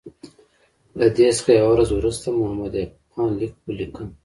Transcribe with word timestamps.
له 0.99 1.07
دې 1.17 1.29
څخه 1.37 1.51
یوه 1.59 1.71
ورځ 1.73 1.89
وروسته 1.93 2.25
محمد 2.37 2.73
یعقوب 2.75 3.05
خان 3.13 3.29
لیک 3.39 3.53
ولیکه. 3.67 4.03